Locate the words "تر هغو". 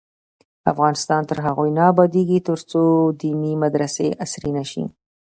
1.29-1.65